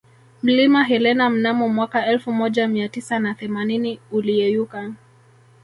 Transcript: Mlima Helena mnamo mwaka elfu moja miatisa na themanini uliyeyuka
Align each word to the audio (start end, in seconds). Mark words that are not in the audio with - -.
Mlima 0.43 0.83
Helena 0.83 1.29
mnamo 1.29 1.69
mwaka 1.69 2.05
elfu 2.05 2.31
moja 2.31 2.67
miatisa 2.67 3.19
na 3.19 3.33
themanini 3.35 3.99
uliyeyuka 4.11 4.93